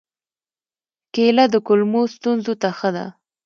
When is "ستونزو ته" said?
2.15-2.69